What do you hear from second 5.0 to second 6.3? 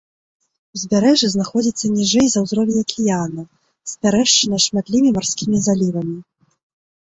марскімі залівамі.